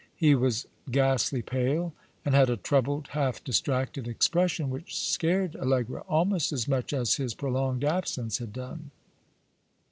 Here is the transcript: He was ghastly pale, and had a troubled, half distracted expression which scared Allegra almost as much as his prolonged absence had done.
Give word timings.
He 0.15 0.33
was 0.33 0.65
ghastly 0.89 1.43
pale, 1.43 1.93
and 2.25 2.33
had 2.33 2.49
a 2.49 2.57
troubled, 2.57 3.09
half 3.09 3.43
distracted 3.43 4.07
expression 4.07 4.71
which 4.71 4.97
scared 4.97 5.55
Allegra 5.55 6.01
almost 6.09 6.51
as 6.51 6.67
much 6.67 6.91
as 6.91 7.17
his 7.17 7.35
prolonged 7.35 7.83
absence 7.83 8.39
had 8.39 8.51
done. 8.51 8.89